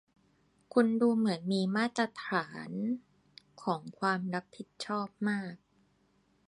[0.73, 2.71] คุณดูเหมือนมีมาตรฐาน
[3.63, 5.55] ของความรับผิดชอบมาก